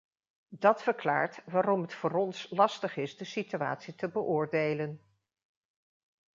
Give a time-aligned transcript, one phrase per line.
[0.57, 5.01] Dat verklaart waarom het voor ons lastig is de situatie te beoordelen.